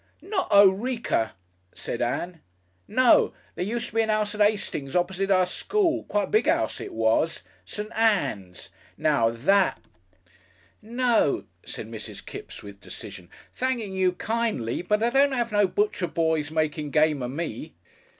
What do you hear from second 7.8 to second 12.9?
Ann's. Now that" "No," said Mrs. Kipps with